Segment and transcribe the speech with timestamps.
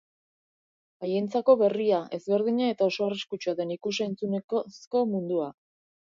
[1.07, 5.51] Haientzako berria, ezberdina eta oso arriskutsua den ikus-entzunezko mundua.